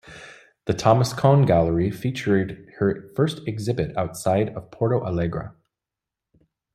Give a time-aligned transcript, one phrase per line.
[0.65, 5.55] The Thomas Cohn gallery featured her first exhibit outside of Porto Alegre.